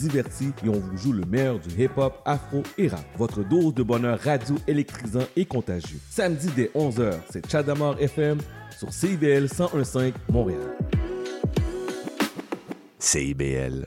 [0.00, 3.04] divertit et on vous joue le meilleur du hip-hop, afro et rap.
[3.18, 5.98] Votre dose de bonheur radio électrisant et contagieux.
[6.10, 8.38] Samedi dès 11h, c'est Chadamar FM
[8.78, 10.60] sur CIBL 1015 Montréal.
[12.98, 13.86] CIBL.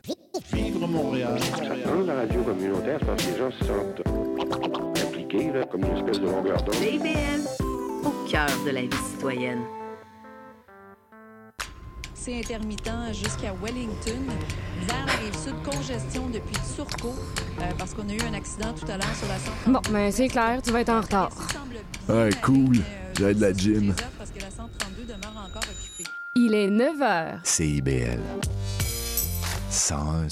[0.52, 1.40] Vivre Montréal.
[2.06, 6.26] la radio communautaire, parce que les gens se sentent impliqués, là, comme une espèce de
[6.26, 6.76] longueur d'onde.
[6.76, 7.42] CIBL,
[8.06, 9.62] au cœur de la vie citoyenne.
[12.26, 14.24] C'est intermittent jusqu'à Wellington.
[14.88, 18.86] Vers la rive sud, congestion depuis Turcot, euh, parce qu'on a eu un accident tout
[18.86, 19.74] à l'heure sur la 132.
[19.74, 21.32] Bon, ben c'est clair, tu vas être en retard.
[22.08, 22.78] Ouais, cool.
[23.18, 23.94] J'ai de la gym.
[24.18, 26.10] Parce que la 132 demeure encore occupée.
[26.36, 27.40] Il est 9 h.
[27.44, 28.22] CIBL.
[29.70, 30.30] 101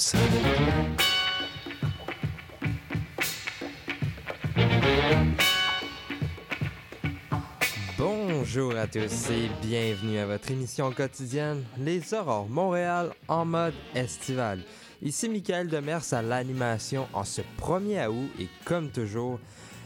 [8.54, 14.62] Bonjour à tous et bienvenue à votre émission quotidienne Les Aurores Montréal en mode estival.
[15.00, 19.40] Ici Michael Demers à l'animation en ce 1er août et comme toujours,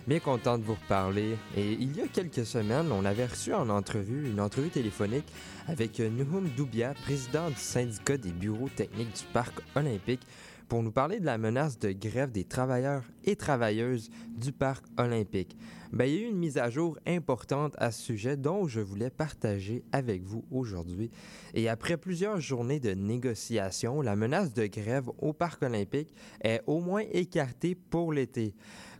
[0.08, 1.36] bien content de vous reparler.
[1.56, 5.28] Et il y a quelques semaines, on avait reçu en entrevue une entrevue téléphonique
[5.68, 10.26] avec Nuhum Doubia, président du syndicat des bureaux techniques du parc olympique,
[10.68, 15.56] pour nous parler de la menace de grève des travailleurs et travailleuses du parc olympique.
[15.92, 18.80] Ben, il y a eu une mise à jour importante à ce sujet dont je
[18.80, 21.10] voulais partager avec vous aujourd'hui.
[21.54, 26.80] Et après plusieurs journées de négociations, la menace de grève au parc olympique est au
[26.80, 28.54] moins écartée pour l'été.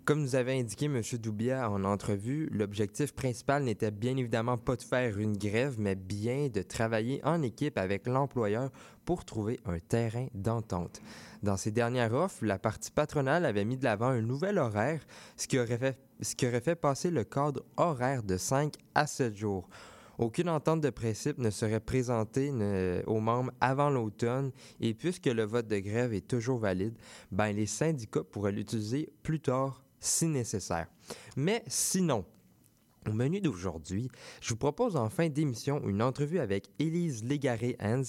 [0.06, 1.02] Comme nous avait indiqué M.
[1.18, 6.46] Doubia en entrevue, l'objectif principal n'était bien évidemment pas de faire une grève, mais bien
[6.46, 8.70] de travailler en équipe avec l'employeur
[9.04, 11.02] pour trouver un terrain d'entente.
[11.42, 15.04] Dans ses dernières offres, la partie patronale avait mis de l'avant un nouvel horaire,
[15.36, 15.96] ce qui aurait
[16.60, 19.68] fait, passer le cadre horaire de 5 à 7 jours.
[20.18, 22.52] Aucune entente de principe ne serait présentée
[23.08, 26.94] aux membres avant l'automne et puisque le vote de grève est toujours valide,
[27.32, 30.86] ben les syndicats pourraient l'utiliser plus tard si nécessaire.
[31.36, 32.24] Mais sinon,
[33.08, 38.02] au menu d'aujourd'hui, je vous propose en fin d'émission une entrevue avec Élise Légaré-Hans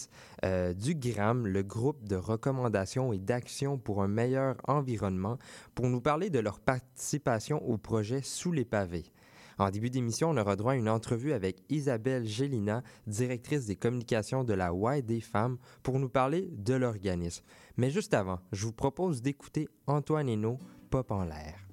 [0.44, 5.38] euh, du GRAM, le groupe de recommandations et d'action pour un meilleur environnement,
[5.76, 9.06] pour nous parler de leur participation au projet Sous les pavés.
[9.60, 14.44] En début d'émission, on aura droit à une entrevue avec Isabelle Gélina, directrice des communications
[14.44, 17.44] de la Y des femmes, pour nous parler de l'organisme.
[17.76, 20.58] Mais juste avant, je vous propose d'écouter Antoine Hénaud,
[20.90, 21.67] Pop en l'air.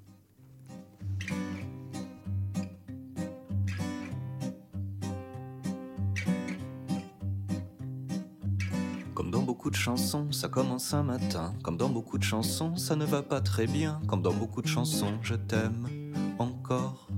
[9.65, 11.55] Beaucoup de chansons, ça commence un matin.
[11.63, 13.99] Comme dans beaucoup de chansons, ça ne va pas très bien.
[14.07, 15.89] Comme dans beaucoup de chansons, je t'aime
[16.39, 17.09] encore.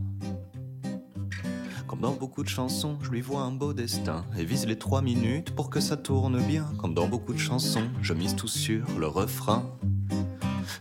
[1.89, 5.03] Comme dans beaucoup de chansons, je lui vois un beau destin et vise les trois
[5.03, 6.71] minutes pour que ça tourne bien.
[6.79, 9.65] Comme dans beaucoup de chansons, je mise tout sur le refrain.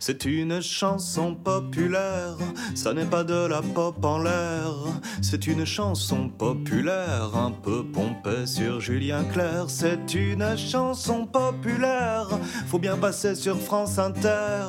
[0.07, 2.37] C'est une chanson populaire,
[2.75, 4.71] ça n'est pas de la pop en l'air.
[5.23, 9.65] C'est une chanson populaire, un peu pompée sur Julien Clerc.
[9.69, 12.27] C'est une chanson populaire,
[12.67, 14.67] faut bien passer sur France Inter.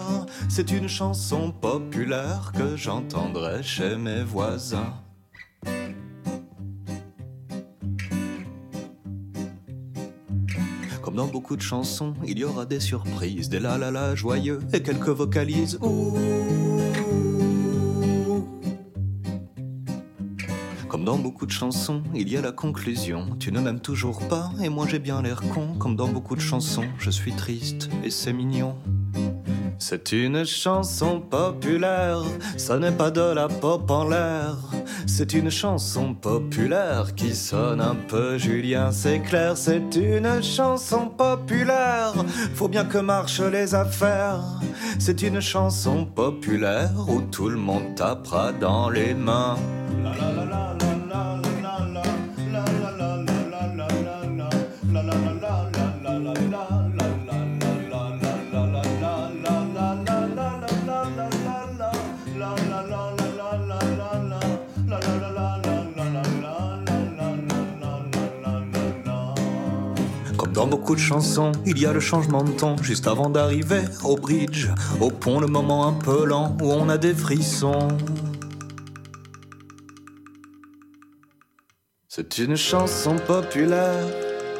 [0.48, 5.05] C'est une chanson populaire que j'entendrai chez mes voisins.
[11.16, 14.82] Dans beaucoup de chansons, il y aura des surprises, des la la la joyeux et
[14.82, 15.78] quelques vocalises.
[15.80, 16.14] Ouh.
[20.88, 23.34] Comme dans beaucoup de chansons, il y a la conclusion.
[23.40, 25.74] Tu ne m'aimes toujours pas et moi j'ai bien l'air con.
[25.78, 28.76] Comme dans beaucoup de chansons, je suis triste et c'est mignon.
[29.78, 32.22] C'est une chanson populaire,
[32.58, 34.56] ça n'est pas de la pop en l'air.
[35.06, 39.56] C'est une chanson populaire qui sonne un peu Julien, c'est clair.
[39.56, 42.14] C'est une chanson populaire,
[42.54, 44.40] faut bien que marchent les affaires.
[44.98, 49.56] C'est une chanson populaire où tout le monde tapera dans les mains.
[70.94, 74.68] De chansons, il y a le changement de ton juste avant d'arriver au bridge,
[75.00, 77.88] au pont, le moment un peu lent où on a des frissons.
[82.08, 84.06] C'est une chanson populaire,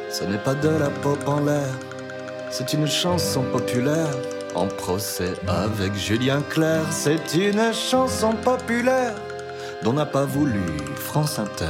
[0.09, 1.73] ce n'est pas de la pop en l'air.
[2.51, 4.15] C'est une chanson populaire
[4.55, 6.85] en procès avec Julien Clerc.
[6.91, 9.15] C'est une chanson populaire
[9.83, 10.65] dont n'a pas voulu
[10.95, 11.65] France Inter.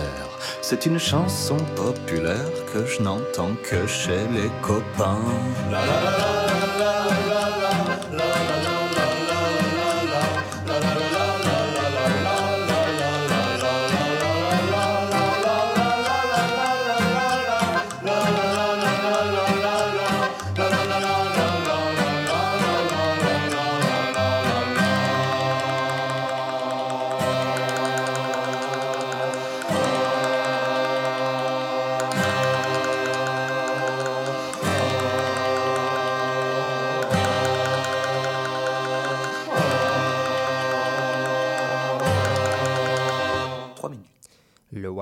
[0.61, 5.21] C'est une chanson populaire que je n'entends que chez les copains.
[5.71, 6.07] La la
[8.17, 8.36] la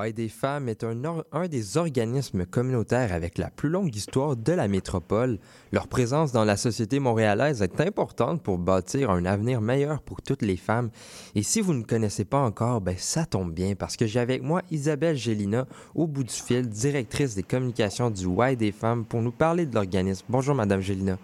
[0.05, 4.67] Y des femmes est un des organismes communautaires avec la plus longue histoire de la
[4.67, 5.39] métropole.
[5.71, 10.41] Leur présence dans la société montréalaise est importante pour bâtir un avenir meilleur pour toutes
[10.41, 10.89] les femmes.
[11.33, 14.43] Et si vous ne connaissez pas encore, ben ça tombe bien parce que j'ai avec
[14.43, 19.21] moi Isabelle Gélina au bout du fil, directrice des communications du Y des femmes pour
[19.21, 20.25] nous parler de l'organisme.
[20.29, 21.17] Bonjour Madame Gélina.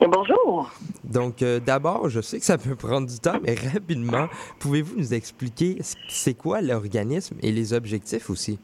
[0.00, 0.70] Et bonjour.
[1.04, 4.28] Donc, euh, d'abord, je sais que ça peut prendre du temps, mais rapidement,
[4.60, 5.78] pouvez-vous nous expliquer
[6.08, 8.58] c'est quoi l'organisme et les objectifs aussi?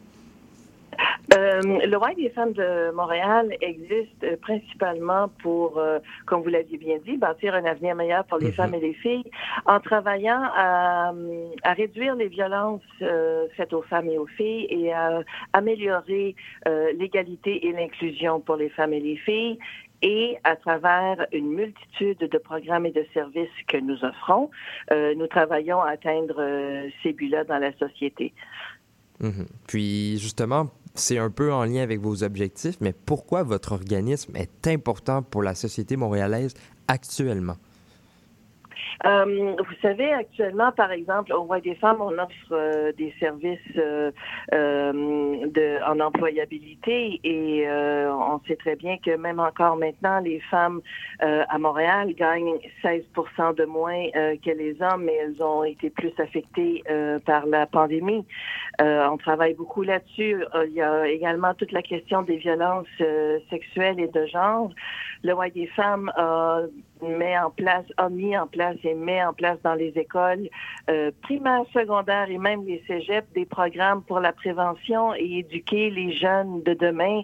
[1.32, 6.76] Euh, le Y des femmes de Montréal existe euh, principalement pour, euh, comme vous l'aviez
[6.76, 8.52] bien dit, bâtir un avenir meilleur pour les Mhm.
[8.52, 9.24] femmes et les filles
[9.64, 11.14] en travaillant à,
[11.62, 15.22] à réduire les violences euh, faites aux femmes et aux filles et à
[15.54, 16.34] améliorer
[16.98, 19.58] l'égalité et l'inclusion pour les femmes et les filles
[20.02, 24.50] et à travers une multitude de programmes et de services que nous offrons,
[24.90, 28.32] euh, nous travaillons à atteindre euh, ces buts-là dans la société.
[29.20, 29.46] Mhm.
[29.68, 34.66] Puis, justement, c'est un peu en lien avec vos objectifs, mais pourquoi votre organisme est
[34.66, 36.54] important pour la société montréalaise
[36.88, 37.56] actuellement?
[39.04, 43.58] Euh, vous savez, actuellement, par exemple, au Y des femmes, on offre euh, des services
[43.76, 44.12] euh,
[44.54, 50.40] euh, de, en employabilité et euh, on sait très bien que même encore maintenant, les
[50.50, 50.80] femmes
[51.20, 53.04] à Montréal gagnent 16
[53.56, 56.82] de moins que les hommes, mais elles ont été plus affectées
[57.24, 58.24] par la pandémie.
[58.80, 60.44] On travaille beaucoup là-dessus.
[60.66, 62.86] Il y a également toute la question des violences
[63.50, 64.70] sexuelles et de genre.
[65.22, 66.62] Le Y des femmes a
[67.02, 70.48] met en place, a mis en place et met en place dans les écoles
[70.90, 76.12] euh, primaires, secondaires et même les cégeps des programmes pour la prévention et éduquer les
[76.16, 77.22] jeunes de demain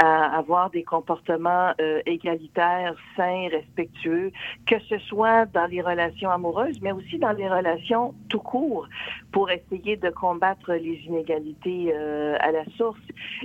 [0.00, 4.32] à avoir des comportements euh, égalitaires, sains, respectueux,
[4.66, 8.88] que ce soit dans les relations amoureuses, mais aussi dans les relations tout court,
[9.32, 12.98] pour essayer de combattre les inégalités euh, à la source.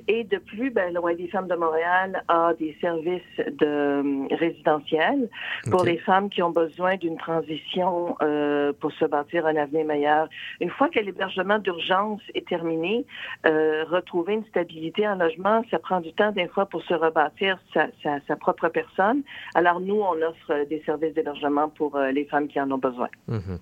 [0.08, 5.30] Et de plus, ben, Y des femmes de Montréal a des services de euh, résidentiels
[5.74, 10.30] pour les femmes qui ont besoin d'une transition euh, pour se bâtir un avenir meilleur.
[10.62, 13.08] Une fois que l'hébergement d'urgence est terminé,
[13.48, 17.58] euh, retrouver une stabilité en logement, ça prend du temps des fois pour se rebâtir
[17.74, 19.24] sa, sa, sa propre personne.
[19.56, 23.10] Alors nous, on offre des services d'hébergement pour euh, les femmes qui en ont besoin.
[23.28, 23.58] Mhm.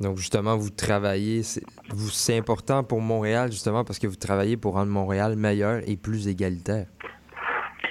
[0.00, 4.90] Donc, justement, vous travaillez, c'est important pour Montréal, justement, parce que vous travaillez pour rendre
[4.90, 6.86] Montréal meilleur et plus égalitaire.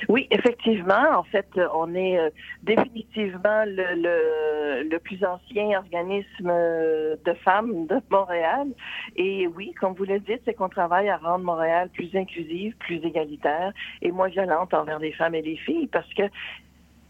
[0.09, 1.17] Oui, effectivement.
[1.17, 2.29] En fait, on est euh,
[2.63, 8.67] définitivement le, le, le plus ancien organisme euh, de femmes de Montréal.
[9.15, 12.97] Et oui, comme vous le dites, c'est qu'on travaille à rendre Montréal plus inclusive, plus
[12.97, 13.71] égalitaire
[14.01, 16.23] et moins violente envers les femmes et les filles parce que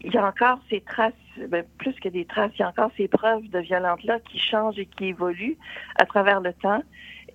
[0.04, 1.12] il y a encore ces traces,
[1.48, 4.78] ben, plus que des traces, il y a encore ces preuves de violence-là qui changent
[4.78, 5.56] et qui évoluent
[5.96, 6.82] à travers le temps.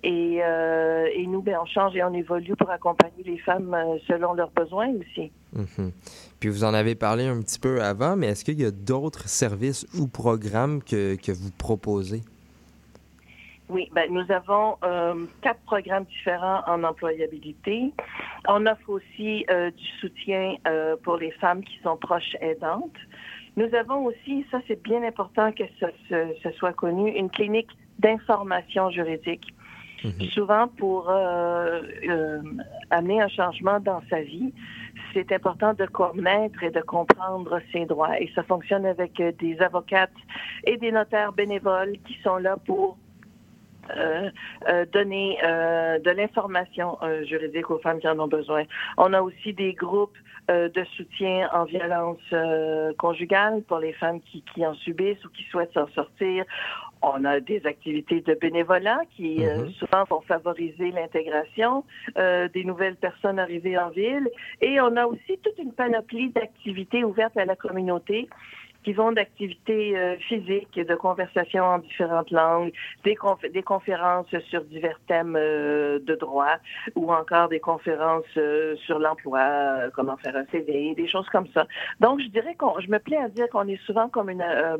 [0.02, 3.98] Et, euh, et nous, ben, on change et on évolue pour accompagner les femmes euh,
[4.06, 5.32] selon leurs besoins aussi.
[5.52, 5.92] Mhm.
[6.38, 9.28] Puis vous en avez parlé un petit peu avant, mais est-ce qu'il y a d'autres
[9.28, 12.22] services ou programmes que, que vous proposez?
[13.68, 17.92] Oui, ben, nous avons euh, quatre programmes différents en employabilité.
[18.48, 22.96] On offre aussi euh, du soutien euh, pour les femmes qui sont proches aidantes.
[23.56, 27.70] Nous avons aussi, ça c'est bien important que ce, ce- ce soit connu, une clinique
[27.98, 29.52] d'information juridique.
[30.32, 31.10] Souvent, pour
[32.90, 34.50] amener un changement dans sa vie,
[35.12, 38.18] c'est important de connaître et de comprendre ses droits.
[38.20, 40.10] Et ça fonctionne avec euh, des avocates
[40.64, 42.96] et des notaires bénévoles qui sont là pour
[43.96, 44.30] euh,
[44.68, 48.64] euh, donner de l'information juridique aux femmes qui en ont besoin.
[48.96, 50.16] On a aussi des groupes
[50.48, 52.18] de soutien en violence
[52.98, 56.44] conjugale pour les femmes qui en subissent ou qui souhaitent s'en sortir.
[57.02, 59.72] On a des activités de bénévolat qui euh, Mhm.
[59.72, 61.84] souvent vont favoriser l'intégration
[62.18, 64.28] euh, des nouvelles personnes arrivées en ville.
[64.60, 68.28] Et on a aussi toute une panoplie d'activités ouvertes à la communauté
[68.82, 72.72] qui vont d'activités euh, physiques de conversations en différentes langues,
[73.04, 76.56] des, conf- des conférences sur divers thèmes euh, de droit
[76.94, 81.46] ou encore des conférences euh, sur l'emploi, euh, comment faire un CV, des choses comme
[81.52, 81.66] ça.
[82.00, 84.78] Donc, je dirais qu'on, je me plais à dire qu'on est souvent comme une, euh,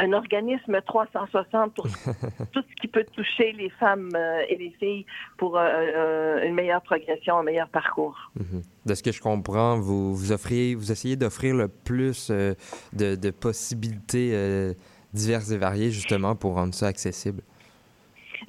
[0.00, 1.84] un organisme 360 pour
[2.52, 5.06] tout ce qui peut toucher les femmes euh, et les filles
[5.38, 8.30] pour euh, euh, une meilleure progression, un meilleur parcours.
[8.36, 8.62] Mhm.
[8.86, 12.56] De ce que je comprends, vous, vous essayez d'offrir le plus de,
[12.92, 14.74] de possibilités
[15.12, 17.42] diverses et variées, justement, pour rendre ça accessible.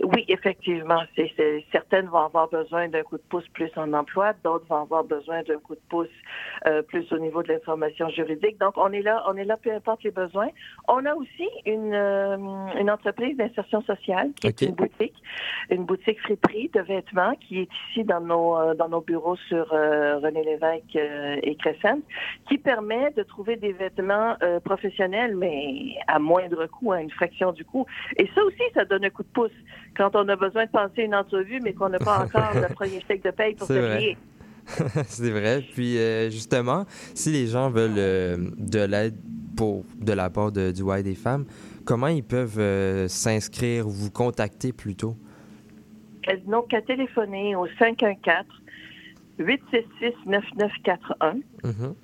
[0.01, 1.01] Oui, effectivement.
[1.15, 4.81] C'est, c'est- certaines vont avoir besoin d'un coup de pouce plus en emploi, d'autres vont
[4.81, 6.07] avoir besoin d'un coup de pouce
[6.65, 8.57] euh, plus au niveau de l'information juridique.
[8.59, 10.49] Donc, on est là, on est là, peu importe les besoins.
[10.87, 12.37] On a aussi une, euh,
[12.79, 14.61] une entreprise d'insertion sociale qui OK.
[14.63, 15.15] est une boutique,
[15.69, 19.71] une boutique friperie de vêtements qui est ici dans nos euh, dans nos bureaux sur
[19.73, 21.99] euh, René Lévesque euh, et Crescent,
[22.47, 27.51] qui permet de trouver des vêtements euh, professionnels, mais à moindre coût, à une fraction
[27.51, 27.85] du coût.
[28.17, 29.51] Et ça aussi, ça donne un coup de pouce
[29.97, 33.01] quand on a besoin de passer une entrevue, mais qu'on n'a pas encore le premier
[33.07, 33.81] chèque de paye pour vrai.
[33.81, 34.17] s'habiller.
[35.07, 35.61] c'est vrai.
[35.73, 39.15] Puis euh, justement, si les gens veulent euh, de l'aide
[39.57, 41.45] pour de la part de, du Y des femmes,
[41.85, 45.15] comment ils peuvent euh, s'inscrire ou vous contacter plutôt?
[46.23, 48.45] Elles n'ont qu'à téléphoner au 514
[49.39, 51.33] 866 9941
[51.65, 51.95] Mhm.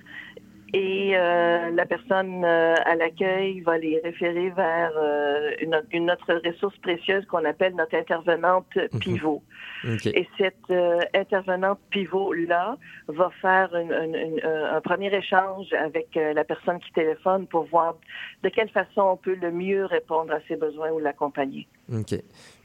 [0.72, 6.40] Et euh, la personne euh, à l'accueil va les référer vers euh, une, une autre
[6.44, 8.66] ressource précieuse qu'on appelle notre intervenante
[9.00, 9.42] pivot.
[9.84, 10.06] OK.
[10.06, 10.70] Et cette
[11.14, 12.76] intervenante pivot-là
[13.08, 17.96] va faire une- une- une- un premier échange avec la personne qui téléphone pour voir
[18.42, 21.66] de quelle façon on peut le mieux répondre à ses besoins ou l'accompagner.
[21.92, 22.14] OK.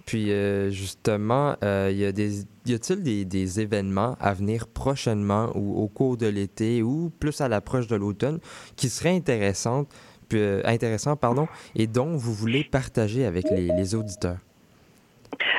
[0.06, 6.28] Puis euh, justement, euh, y a-t-il des, événements à venir prochainement ou au cours de
[6.28, 8.40] l'été ou plus à l'approche de l'automne
[8.76, 9.90] qui seraient intéressantes,
[10.34, 14.38] euh, intéressants pardon, et dont vous voulez partager avec les auditeurs?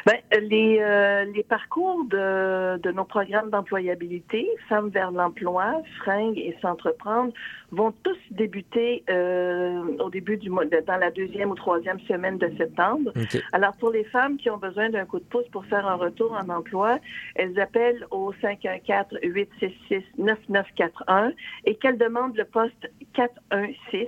[0.06, 6.56] Ben, les, euh, les parcours de, de nos programmes d'employabilité, Femmes vers l'emploi, Fringues et
[6.62, 7.32] S'entreprendre,
[7.72, 12.48] vont tous débuter euh, au début du mois, dans la deuxième ou troisième semaine de
[12.56, 13.12] septembre.
[13.52, 16.32] Alors, pour les femmes qui ont besoin d'un coup de pouce pour faire un retour
[16.32, 17.00] en emploi,
[17.34, 21.32] elles appellent au 514-866-9941
[21.64, 24.06] et qu'elles demandent le poste 416.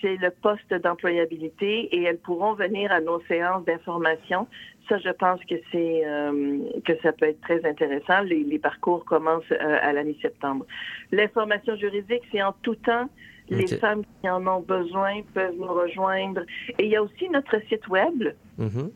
[0.00, 4.46] C'est le poste d'employabilité et elles pourront venir à nos séances d'information.
[4.88, 8.20] Ça, je pense que c'est euh, que ça peut être très intéressant.
[8.22, 10.66] Les, les parcours commencent euh, à la mi-septembre.
[11.10, 13.08] L'information juridique, c'est en tout temps.
[13.48, 16.42] Les femmes qui en ont besoin peuvent nous rejoindre.
[16.78, 18.90] Et il y a aussi notre site web Mhm.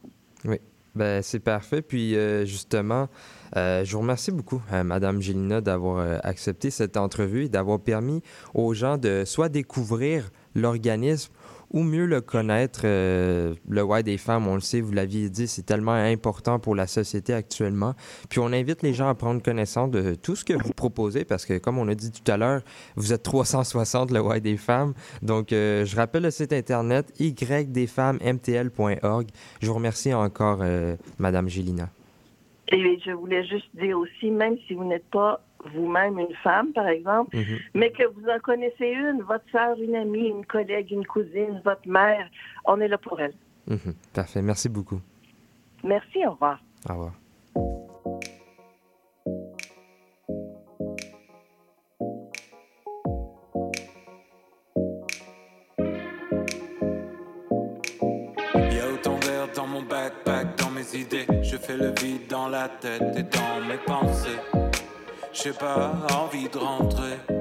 [0.46, 0.60] Oui.
[0.98, 1.84] Ben, c'est parfait.
[1.84, 3.08] Puis, euh, justement,
[3.56, 8.24] euh, je vous remercie beaucoup, euh, Madame Gélina, d'avoir accepté cette entrevue et d'avoir permis
[8.56, 11.32] aux gens de soit découvrir l'organisme
[11.72, 12.82] ou mieux le connaître.
[12.84, 16.76] Euh, le Y des femmes, on le sait, vous l'aviez dit, c'est tellement important pour
[16.76, 17.94] la société actuellement.
[18.30, 21.46] Puis, on invite les gens à prendre connaissance de tout ce que vous proposez parce
[21.46, 22.62] que, comme on a dit tout à l'heure,
[22.96, 24.94] vous êtes 360 le Y des femmes.
[25.22, 29.28] Donc, euh, je rappelle le site internet ydesfemmesmtl.org.
[29.62, 31.90] Je vous remercie encore, euh, Madame Gélina.
[32.70, 35.42] Et je voulais juste dire aussi, même si vous n'êtes pas
[35.74, 37.58] vous-même une femme, par exemple, Mhm.
[37.74, 41.88] mais que vous en connaissez une, votre sœur, une amie, une collègue, une cousine, votre
[41.88, 42.28] mère,
[42.66, 43.34] on est là pour elle.
[43.68, 43.94] Mhm.
[44.14, 44.42] Parfait.
[44.42, 45.02] Merci beaucoup.
[45.84, 46.60] Merci, au revoir.
[46.90, 47.14] Au revoir.
[58.72, 61.26] Y a autant d'air dans mon backpack, dans mes idées.
[61.42, 64.40] Je fais le vide dans la tête et dans mes pensées.
[65.44, 67.37] J'ai pas envie de rentrer.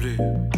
[0.00, 0.57] Plus.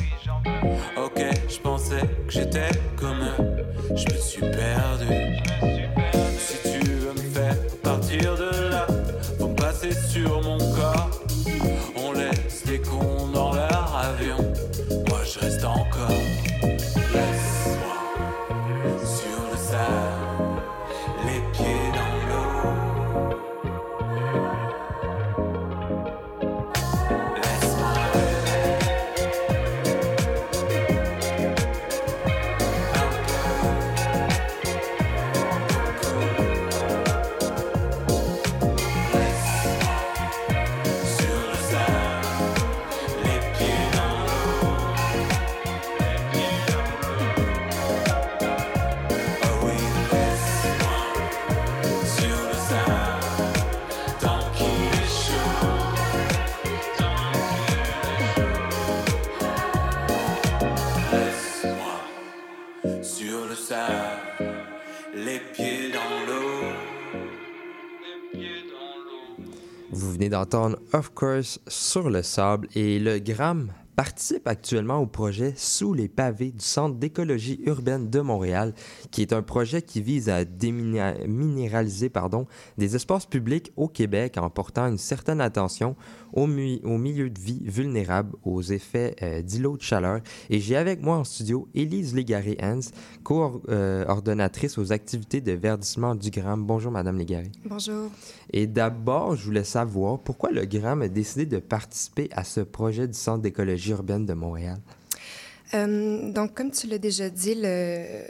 [70.93, 76.51] Of Course sur le sable et le Gramme participe actuellement au projet Sous les pavés
[76.51, 78.75] du Centre d'écologie urbaine de Montréal,
[79.13, 84.51] qui est un projet qui vise à déminéraliser pardon, des espaces publics au Québec en
[84.51, 85.95] portant une certaine attention
[86.33, 90.21] aux milieux de vie vulnérables aux effets euh, d'îlots de chaleur.
[90.49, 96.65] Et j'ai avec moi en studio Élise Légaré-Hens, coordonnatrice aux activités de verdissement du Gramme.
[96.65, 97.51] Bonjour, Madame Légaré.
[97.65, 98.11] Bonjour.
[98.53, 103.07] Et d'abord, je voulais savoir pourquoi le GRAM a décidé de participer à ce projet
[103.07, 104.79] du Centre d'écologie urbaine de Montréal?
[105.75, 108.25] Euh, donc, comme tu l'as déjà dit, le,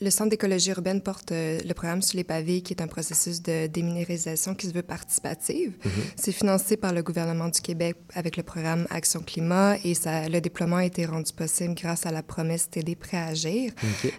[0.00, 3.42] le Centre d'écologie urbaine porte euh, le programme Sous les pavés, qui est un processus
[3.42, 5.72] de déminéralisation qui se veut participative.
[6.16, 10.40] C'est financé par le gouvernement du Québec avec le programme Action Climat et ça, le
[10.40, 13.72] déploiement a été rendu possible grâce à la promesse TD Prêt à agir.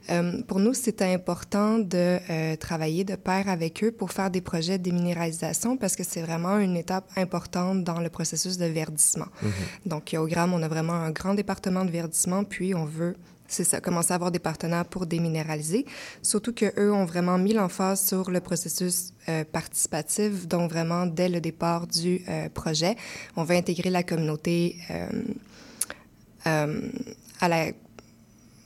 [0.09, 4.41] Euh, pour nous, c'était important de euh, travailler de pair avec eux pour faire des
[4.41, 9.27] projets de déminéralisation parce que c'est vraiment une étape importante dans le processus de verdissement.
[9.85, 13.15] Donc, au GRAM, on a vraiment un grand département de verdissement, puis on veut
[13.47, 15.85] c'est ça, commencer à avoir des partenaires pour déminéraliser.
[16.21, 21.39] Surtout qu'eux ont vraiment mis l'emphase sur le processus euh, participatif, donc vraiment dès le
[21.41, 22.95] départ du euh, projet,
[23.35, 25.07] on va intégrer la communauté euh,
[26.47, 26.81] euh,
[27.39, 27.67] à la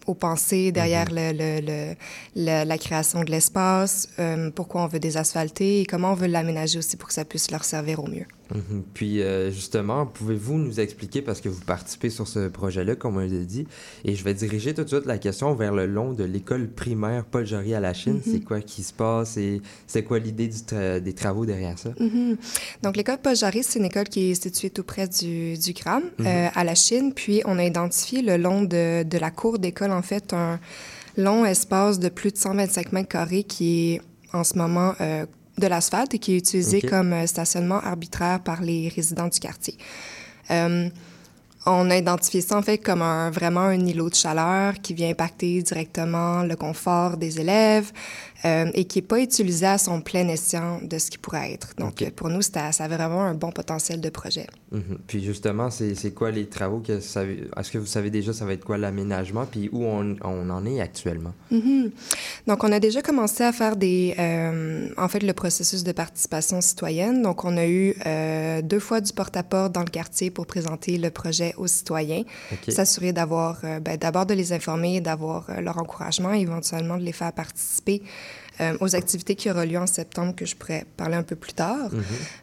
[0.07, 1.95] aux pensées derrière le, le- le-
[2.35, 4.09] le- la création de l'espace,
[4.55, 7.63] pourquoi on veut désasphalter et comment on veut l'aménager aussi pour que ça puisse leur
[7.63, 8.25] servir au mieux.
[8.53, 8.83] Mhm.
[8.93, 13.19] Puis euh, justement, pouvez-vous nous expliquer, parce que vous participez sur ce projet-là, comme on
[13.19, 13.67] l'a dit,
[14.05, 17.23] et je vais diriger tout de suite la question vers le long de l'école primaire
[17.25, 18.15] Paul Jory à la Chine.
[18.15, 18.21] Mhm.
[18.33, 21.89] C'est quoi qui se passe et c'est quoi l'idée tra- des travaux derrière ça?
[21.99, 22.37] Mhm.
[22.83, 26.03] Donc, l'école Paul Jarry, c'est une école qui est située tout près du, du Gram,
[26.19, 27.13] euh, à la Chine.
[27.13, 30.59] Puis, on a identifié le long de, de la cour d'école, en fait, un
[31.17, 34.01] long espace de plus de 125 mètres carrés qui est
[34.33, 35.25] en ce moment euh,
[35.61, 39.75] de l'asphalte et qui est utilisé comme euh, stationnement arbitraire par les résidents du quartier.
[40.49, 40.89] Euh,
[41.65, 45.09] on a identifié ça en fait comme un, vraiment un îlot de chaleur qui vient
[45.09, 47.91] impacter directement le confort des élèves
[48.43, 51.75] euh, et qui n'est pas utilisé à son plein escient de ce qui pourrait être.
[51.77, 54.47] Donc, pour nous, ça avait vraiment un bon potentiel de projet.
[54.71, 54.99] Mhm.
[55.05, 58.65] Puis justement, c'est quoi les travaux que Est-ce que vous savez déjà ça va être
[58.65, 61.33] quoi l'aménagement puis où on, on en est actuellement?
[61.51, 61.91] Mhm.
[62.47, 66.61] Donc, on a déjà commencé à faire des, euh, en fait, le processus de participation
[66.61, 67.21] citoyenne.
[67.21, 71.11] Donc, on a eu euh, deux fois du porte-à-porte dans le quartier pour présenter le
[71.11, 72.23] projet aux citoyens,
[72.67, 77.33] s'assurer d'avoir, ben, d'abord de les informer, d'avoir leur encouragement, et éventuellement de les faire
[77.33, 78.01] participer
[78.61, 81.53] euh, aux activités qui auront lieu en septembre, que je pourrais parler un peu plus
[81.53, 81.89] tard.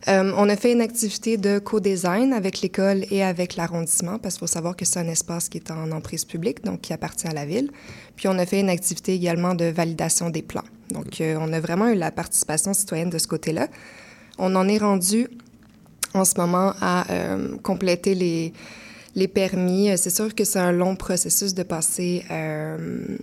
[0.09, 4.41] Euh, on a fait une activité de co-design avec l'école et avec l'arrondissement, parce qu'il
[4.41, 7.33] faut savoir que c'est un espace qui est en emprise publique, donc qui appartient à
[7.33, 7.71] la ville.
[8.17, 10.65] Puis on a fait une activité également de validation des plans.
[10.91, 13.69] Donc euh, on a vraiment eu la participation citoyenne de ce côté-là.
[14.39, 15.29] On en est rendu
[16.15, 17.05] en ce moment à
[17.63, 18.53] compléter les,
[19.19, 19.91] les permis.
[19.99, 23.19] C'est sûr que c'est un long processus de passer euh,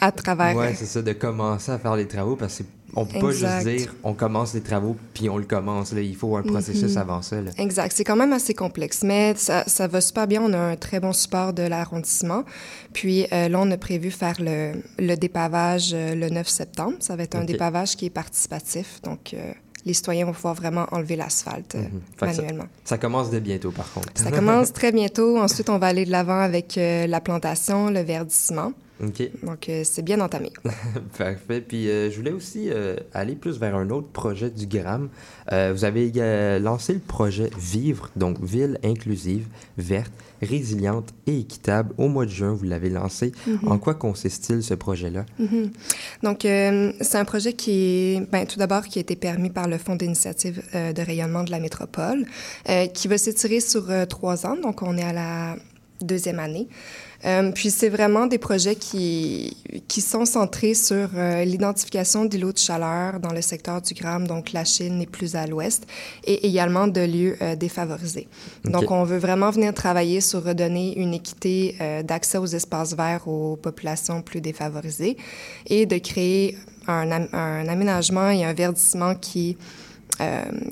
[0.00, 0.56] à travers...
[0.56, 2.62] Ouais, c'est ça, de commencer à faire les travaux parce
[2.94, 5.92] qu'on peut pas juste dire on commence les travaux puis on le commence.
[5.92, 6.00] Là.
[6.00, 7.40] Il faut un processus avant ça.
[7.40, 7.50] là.
[7.56, 7.92] Exact.
[7.94, 10.42] C'est quand même assez complexe, mais ça, ça va super bien.
[10.42, 12.44] On a un très bon support de l'arrondissement.
[12.92, 16.96] Puis euh, là, on a prévu faire le, le dépavage euh, le 9 septembre.
[17.00, 19.00] Ça va être un dépavage qui est participatif.
[19.02, 19.52] Donc, euh,
[19.86, 21.84] les citoyens vont pouvoir vraiment enlever l'asphalte euh,
[22.18, 22.66] ça- manuellement.
[22.84, 24.08] Ça, commence dès bientôt, par contre.
[24.14, 25.38] Ça commence très bientôt.
[25.38, 28.72] Ensuite, on va aller de l'avant avec euh, la plantation, le verdissement.
[29.00, 30.50] Donc, euh, c'est bien entamé.
[31.18, 31.60] Parfait.
[31.60, 35.08] Puis euh, je voulais aussi euh, aller plus vers un autre projet du GRAM.
[35.50, 36.12] Vous avez
[36.60, 39.46] lancé le projet Vivre, donc Ville inclusive,
[39.78, 41.92] verte, résiliente et équitable.
[41.98, 43.32] Au mois de juin, vous l'avez lancé.
[43.48, 43.58] Mhm.
[43.66, 45.26] En quoi consiste-t-il ce projet-là?
[45.40, 45.72] Mhm.
[46.22, 49.78] Donc, c'est un projet qui est, ben, tout d'abord, qui a été permis par le
[49.78, 52.24] Fonds d'initiative de rayonnement de la métropole,
[52.94, 54.56] qui va s'étirer sur trois ans.
[54.56, 55.56] Donc, on est à la
[56.00, 56.68] deuxième année.
[57.26, 59.56] Euh, puis, c'est vraiment des projets qui,
[59.88, 64.52] qui sont centrés sur euh, l'identification d'îlots de chaleur dans le secteur du Gram, donc
[64.52, 65.86] la Chine et plus à l'ouest,
[66.24, 68.26] et également de lieux euh, défavorisés.
[68.64, 73.28] Donc, on veut vraiment venir travailler sur redonner une équité euh, d'accès aux espaces verts
[73.28, 75.16] aux populations plus défavorisées
[75.66, 76.56] et de créer
[76.86, 79.58] un, am- un aménagement et un verdissement qui,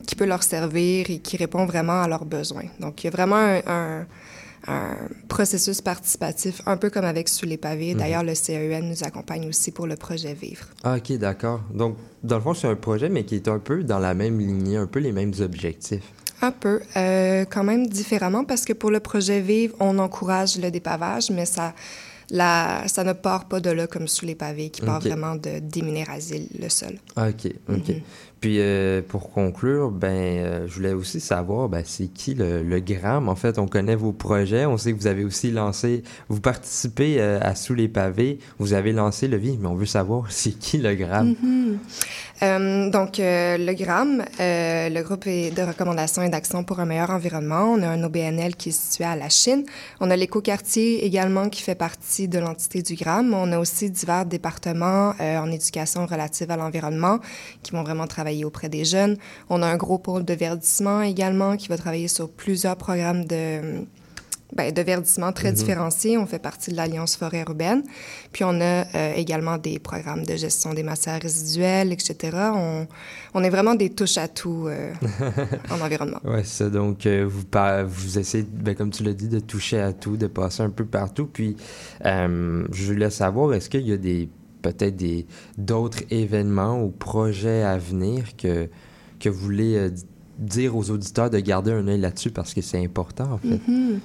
[0.06, 2.64] qui peut leur servir et qui répond vraiment à leurs besoins.
[2.80, 4.06] Donc, il y a vraiment un, un-
[4.68, 4.96] un
[5.28, 7.94] processus participatif, un peu comme avec Sous les pavés.
[7.94, 8.00] Mhm.
[8.00, 10.66] D'ailleurs, le CEN nous accompagne aussi pour le projet Vivre.
[10.84, 11.62] Ah, OK, d'accord.
[11.72, 14.38] Donc, dans le fond, c'est un projet, mais qui est un peu dans la même
[14.38, 16.04] lignée, un peu les mêmes objectifs.
[16.40, 20.70] Un peu, euh, quand même différemment, parce que pour le projet Vivre, on encourage le
[20.70, 21.74] dépavage, mais ça,
[22.30, 25.58] la, ça ne part pas de là comme sous les pavés, qui part vraiment de
[25.60, 26.98] déminéraliser le sol.
[27.16, 27.88] Ah, OK, OK.
[27.88, 28.00] Mhm.
[28.40, 32.78] Puis, euh, pour conclure, ben, euh, je voulais aussi savoir, ben, c'est qui le, le
[32.78, 33.28] Gram?
[33.28, 34.64] En fait, on connaît vos projets.
[34.64, 38.38] On sait que vous avez aussi lancé, vous participez euh, à Sous les pavés.
[38.58, 41.34] Vous avez lancé le Vie, mais on veut savoir, c'est qui le Gram?
[41.42, 41.78] Mhm.
[42.42, 47.10] Euh, donc, euh, le GRAM, euh, le groupe de recommandation et d'action pour un meilleur
[47.10, 47.72] environnement.
[47.72, 49.64] On a un OBNL qui est situé à la Chine.
[50.00, 53.34] On a l'écoquartier également qui fait partie de l'entité du GRAM.
[53.34, 57.18] On a aussi divers départements euh, en éducation relative à l'environnement
[57.62, 59.16] qui vont vraiment travailler auprès des jeunes.
[59.50, 63.84] On a un gros pôle de verdissement également qui va travailler sur plusieurs programmes de
[64.56, 65.54] ben, de verdissement très Mhm.
[65.56, 66.18] différenciés.
[66.18, 67.82] On fait partie de l'Alliance forêt urbaine.
[68.32, 72.36] Puis on a euh, également des programmes de gestion des matières résiduelles, etc.
[72.54, 72.86] On,
[73.34, 74.92] on est vraiment des touches-à-tout euh,
[75.70, 76.20] en environnement.
[76.38, 76.70] C'est ça.
[76.70, 77.42] Donc, euh, vous,
[77.86, 80.84] vous essayez, ben, comme tu l'as dit, de toucher à tout, de passer un peu
[80.86, 81.26] partout.
[81.26, 81.56] Puis,
[82.04, 84.28] je voulais savoir, est-ce qu'il y a des
[84.62, 88.68] peut-être des d'autres événements ou projets à venir que,
[89.20, 89.88] que vous voulez
[90.38, 93.60] dire aux auditeurs de garder un œil là-dessus parce que c'est important, en fait.
[93.68, 94.00] Mhm.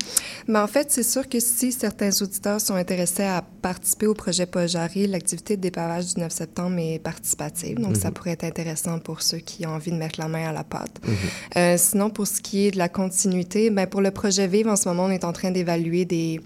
[0.47, 4.45] Mais en fait, c'est sûr que si certains auditeurs sont intéressés à participer au projet
[4.47, 7.79] Pojari, l'activité de dépavage du 9 septembre est participative.
[7.79, 8.13] Donc, ça Mhm.
[8.15, 10.99] pourrait être intéressant pour ceux qui ont envie de mettre la main à la pâte.
[11.05, 11.13] Mhm.
[11.57, 14.75] Euh, sinon, pour ce qui est de la continuité, ben, pour le projet Vive, en
[14.75, 16.41] ce moment, on est en train d'évaluer des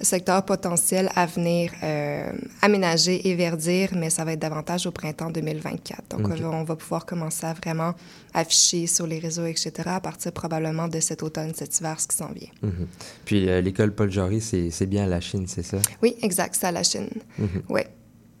[0.00, 2.30] secteurs potentiels à venir euh,
[2.62, 6.16] aménager et verdir, mais ça va être davantage au printemps 2024.
[6.16, 6.38] Donc, Ok.
[6.44, 7.94] on va- pouvoir commencer à vraiment
[8.34, 12.16] afficher sur les réseaux, etc., à partir probablement de cet automne, cet hiver, ce qui
[12.16, 12.48] s'en vient.
[12.62, 12.86] Mhm.
[13.24, 15.78] Puis, euh, l'école Paul c'est c'est bien à la Chine, c'est ça?
[16.02, 17.08] Oui, exact, c'est à la Chine.
[17.38, 17.62] Mhm.
[17.68, 17.80] Oui.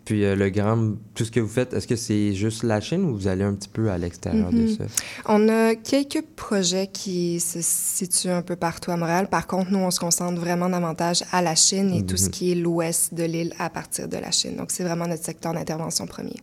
[0.08, 3.04] Puis, euh, le Gram, tout ce que vous faites, est-ce que c'est juste la Chine
[3.04, 4.68] ou vous allez un petit peu à l'extérieur de Mhm.
[4.78, 4.84] ça?
[5.26, 9.28] On a quelques projets qui se situent un peu partout à Montréal.
[9.30, 12.30] Par contre, nous, on se concentre vraiment davantage à la Chine et tout ce Mhm.
[12.30, 14.56] qui est l'ouest de l'île à partir de la Chine.
[14.56, 16.36] Donc, c'est vraiment notre secteur d'intervention premier.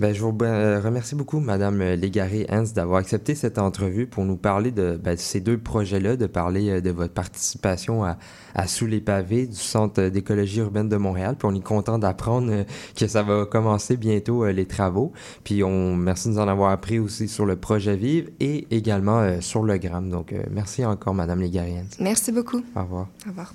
[0.00, 4.36] Ben, je vous euh, remercie beaucoup, Madame euh, Légaré-Hans, d'avoir accepté cette entrevue pour nous
[4.36, 8.18] parler de, ben, ces deux projets-là, de parler de votre participation à,
[8.56, 11.36] à Sous les pavés du Centre d'écologie urbaine de Montréal.
[11.38, 12.64] Puis on est content d'apprendre
[12.96, 15.12] que ça va commencer bientôt euh, les travaux.
[15.44, 19.20] Puis on merci de nous en avoir appris aussi sur le projet Vive et également
[19.20, 20.08] euh, sur le Gram.
[20.08, 21.96] Donc euh, merci encore, Madame Légaré-Hans.
[22.00, 22.62] Merci beaucoup.
[22.76, 23.08] Au revoir.
[23.26, 23.52] Au revoir.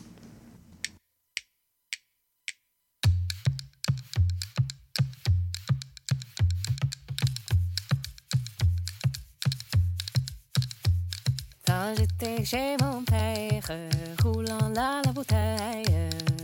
[11.67, 13.77] Quand j'étais chez mon père,
[14.23, 16.34] roulant là la bouteille.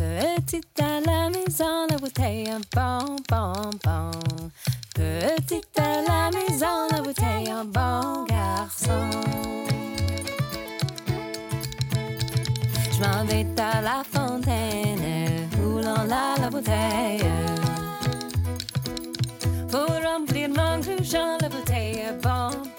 [0.00, 4.10] Petite à la maison, la bouteille, un bon, bon.
[4.94, 9.10] Petite à la maison, la bouteille, un bon garçon.
[12.92, 17.20] Je m'en vais à la fontaine, roulant là la bouteille.
[19.70, 22.69] Pour remplir mon cruchon, la bouteille bon, bon,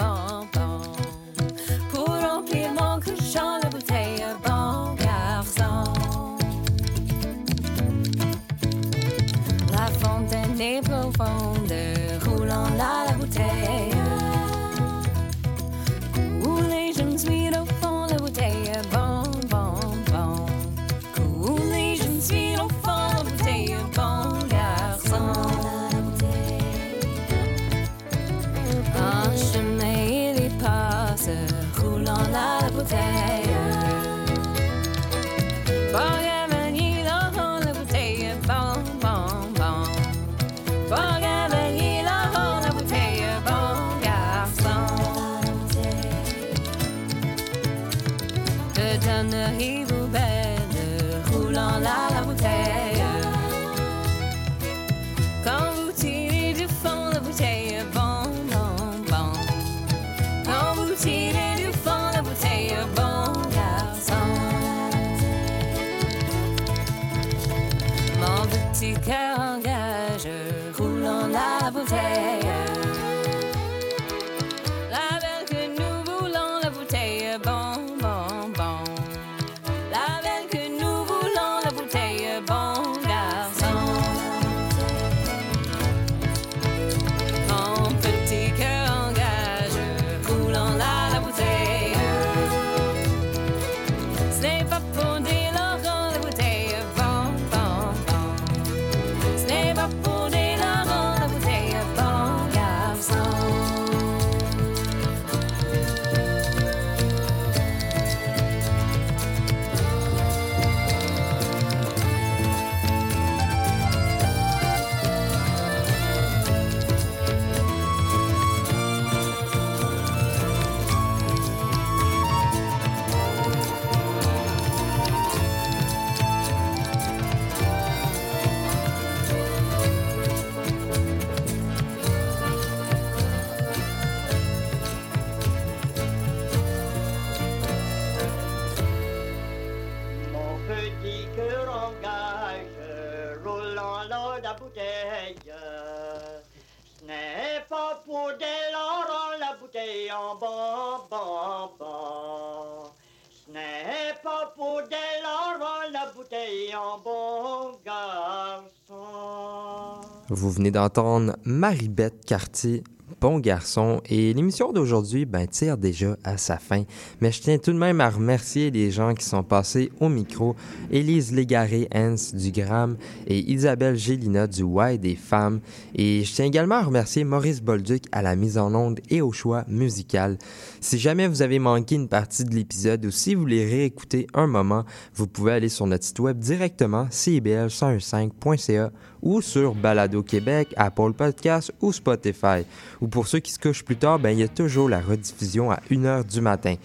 [160.34, 162.86] Vous venez d'entendre Marie-Bette Cartier,
[163.20, 166.84] Bon garçon, et l'émission d'aujourd'hui ben, tire déjà à sa fin.
[167.20, 170.56] Mais je tiens tout de même à remercier les gens qui sont passés au micro.
[170.90, 172.96] Élise Légaré-Hens du Gram
[173.28, 175.60] et Isabelle Gélina du Y des femmes.
[175.94, 179.34] Et je tiens également à remercier Maurice Bolduc à la mise en onde et au
[179.34, 180.38] choix musical.
[180.80, 184.48] Si jamais vous avez manqué une partie de l'épisode ou si vous voulez réécouter un
[184.48, 191.14] moment, vous pouvez aller sur notre site web directement cibl115.ca ou sur Balado Québec, Apple
[191.14, 192.66] Podcasts ou Spotify.
[193.02, 195.72] Ou pour ceux qui se couchent plus tard, ben, il y a toujours la rediffusion
[195.72, 196.76] à 1h du matin.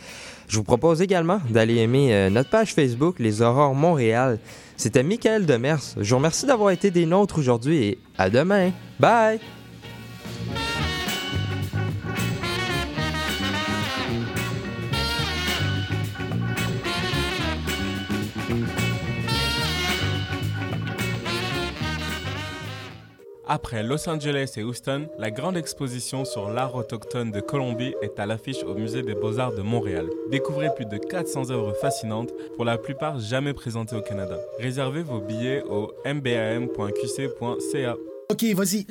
[0.48, 4.38] Je vous propose également d'aller aimer euh, notre page Facebook Les Aurores Montréal.
[4.76, 5.82] C'était Michael Demers.
[5.98, 8.70] Je vous remercie d'avoir été des nôtres aujourd'hui et à demain.
[9.00, 9.40] Bye!
[23.48, 28.26] Après Los Angeles et Houston, la grande exposition sur l'art autochtone de Colombie est à
[28.26, 30.08] l'affiche au Musée des Beaux-Arts de Montréal.
[30.32, 34.36] Découvrez plus de 400 œuvres fascinantes, pour la plupart jamais présentées au Canada.
[34.58, 37.96] Réservez vos billets au mbam.qc.ca.
[38.30, 38.84] Ok, vas-y.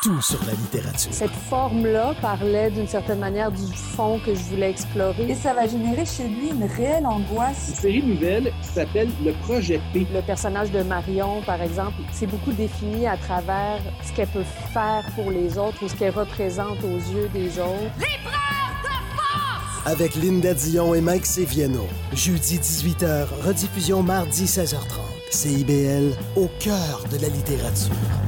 [0.00, 1.12] Tout sur la littérature.
[1.12, 5.28] Cette forme-là parlait d'une certaine manière du fond que je voulais explorer.
[5.28, 7.70] Et ça va générer chez lui une réelle angoisse.
[7.70, 10.06] Une série nouvelle qui s'appelle Le Projet P.
[10.14, 15.04] Le personnage de Marion, par exemple, c'est beaucoup défini à travers ce qu'elle peut faire
[15.16, 17.92] pour les autres ou ce qu'elle représente aux yeux des autres.
[19.84, 21.88] Avec Linda Dion et Mike Seviano.
[22.12, 25.00] Jeudi 18h, rediffusion mardi 16h30.
[25.32, 28.27] CIBL, au cœur de la littérature.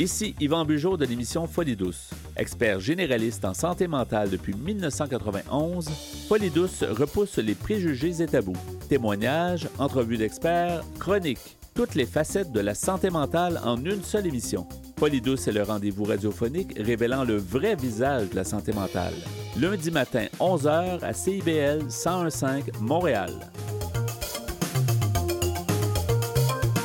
[0.00, 2.08] Ici Yvan Bugeaud de l'émission Folie douce.
[2.34, 5.90] Expert généraliste en santé mentale depuis 1991,
[6.26, 8.56] Folie douce repousse les préjugés et tabous.
[8.88, 14.66] Témoignages, entrevues d'experts, chroniques, toutes les facettes de la santé mentale en une seule émission.
[14.98, 19.12] Folie douce est le rendez-vous radiophonique révélant le vrai visage de la santé mentale.
[19.60, 23.34] Lundi matin, 11h à CIBL 1015 Montréal.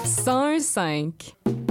[0.04, 1.65] 101.5